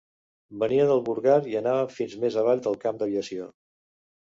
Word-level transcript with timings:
Venia 0.63 0.87
del 0.91 1.03
Burgar 1.09 1.35
i 1.51 1.59
anava 1.61 1.85
fins 1.99 2.17
més 2.25 2.39
avall 2.45 2.65
del 2.71 2.81
Camp 2.87 3.01
d'Aviació. 3.05 3.49